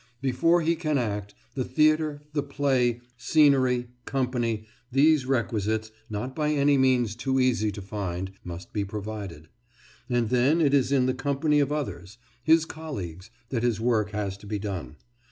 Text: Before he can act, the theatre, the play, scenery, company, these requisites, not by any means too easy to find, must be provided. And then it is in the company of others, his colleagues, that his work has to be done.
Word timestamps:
Before 0.19 0.61
he 0.61 0.75
can 0.75 0.97
act, 0.97 1.35
the 1.53 1.63
theatre, 1.63 2.23
the 2.33 2.41
play, 2.41 3.01
scenery, 3.17 3.89
company, 4.05 4.65
these 4.91 5.27
requisites, 5.27 5.91
not 6.09 6.35
by 6.35 6.49
any 6.53 6.75
means 6.75 7.15
too 7.15 7.39
easy 7.39 7.71
to 7.71 7.83
find, 7.83 8.31
must 8.43 8.73
be 8.73 8.83
provided. 8.83 9.47
And 10.09 10.29
then 10.29 10.59
it 10.59 10.73
is 10.73 10.91
in 10.91 11.05
the 11.05 11.13
company 11.13 11.59
of 11.59 11.71
others, 11.71 12.17
his 12.43 12.65
colleagues, 12.65 13.29
that 13.49 13.61
his 13.61 13.79
work 13.79 14.09
has 14.09 14.37
to 14.37 14.47
be 14.47 14.57
done. 14.57 14.95